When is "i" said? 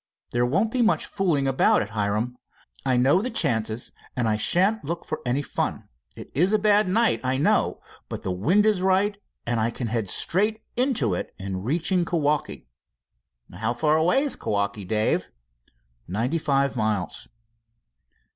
2.83-2.97, 4.27-4.35, 7.23-7.37, 9.59-9.69